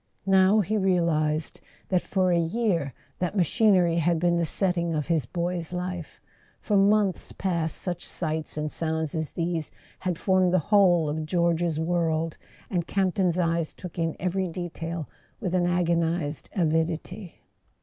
[0.25, 5.27] Now he realized that for a year that machinery had been the setting of his
[5.27, 6.19] boy's life;
[6.59, 9.69] for months past such sights and sounds as these
[9.99, 12.37] had formed the whole of George's world;
[12.67, 15.07] and Camp ton's eyes took in every detail
[15.39, 17.35] with an agonized avidity.